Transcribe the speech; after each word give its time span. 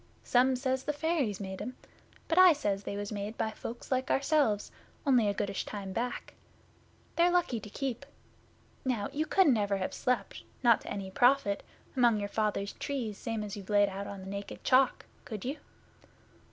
Some 0.23 0.55
says 0.55 0.85
the 0.85 0.93
fairies 0.93 1.39
made 1.39 1.61
'em, 1.61 1.77
but 2.27 2.39
I 2.39 2.53
says 2.53 2.81
they 2.83 2.97
was 2.97 3.11
made 3.11 3.37
by 3.37 3.51
folks 3.51 3.91
like 3.91 4.09
ourselves 4.09 4.71
only 5.05 5.27
a 5.29 5.33
goodish 5.35 5.63
time 5.63 5.93
back. 5.93 6.33
They're 7.15 7.29
lucky 7.29 7.59
to 7.59 7.69
keep. 7.69 8.07
Now, 8.83 9.09
you 9.13 9.27
couldn't 9.27 9.57
ever 9.59 9.77
have 9.77 9.93
slept 9.93 10.41
not 10.63 10.81
to 10.81 10.91
any 10.91 11.11
profit 11.11 11.61
among 11.95 12.19
your 12.19 12.29
father's 12.29 12.73
trees 12.73 13.15
same 13.19 13.43
as 13.43 13.55
you've 13.55 13.69
laid 13.69 13.89
out 13.89 14.07
on 14.07 14.27
Naked 14.27 14.63
Chalk 14.63 15.05
could 15.23 15.45
you? 15.45 15.57